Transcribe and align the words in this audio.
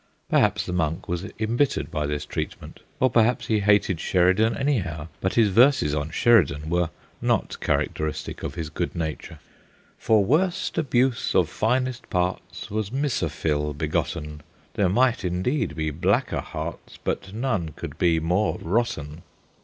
Perhaps 0.29 0.65
the 0.65 0.73
Monk 0.73 1.07
was 1.07 1.27
embittered 1.37 1.91
by 1.91 2.07
this 2.07 2.25
treatment, 2.25 2.79
or 2.99 3.07
perhaps 3.07 3.45
he 3.45 3.59
hated 3.59 3.99
Sheridan 3.99 4.57
anyhow, 4.57 5.09
but 5.19 5.35
his 5.35 5.49
verses 5.49 5.93
on 5.93 6.09
Sheridan 6.09 6.71
were 6.71 6.89
not 7.21 7.59
characteristic 7.59 8.41
of 8.41 8.55
his 8.55 8.71
good 8.71 8.95
nature. 8.95 9.37
82 9.37 9.37
THE 9.37 9.37
GHOSTS 9.37 9.39
OF 10.07 10.09
PICCADILLY 10.09 10.25
1 10.25 10.41
For 10.41 10.45
worst 10.47 10.77
abuse 10.79 11.35
of 11.35 11.49
finest 11.49 12.09
parts 12.09 12.71
Was 12.71 12.89
Misophil 12.91 13.73
begotten; 13.77 14.41
There 14.73 14.89
might 14.89 15.23
indeed 15.23 15.75
be 15.75 15.91
blacker 15.91 16.39
hearts, 16.41 16.97
But 17.03 17.31
none 17.35 17.69
could 17.75 17.99
be 17.99 18.19
more 18.19 18.57
rotten.' 18.59 19.21